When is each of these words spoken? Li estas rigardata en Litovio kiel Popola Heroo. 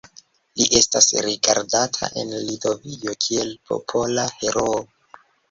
Li 0.59 0.65
estas 0.77 1.09
rigardata 1.25 2.09
en 2.23 2.33
Litovio 2.47 3.15
kiel 3.27 3.53
Popola 3.69 4.27
Heroo. 4.41 4.83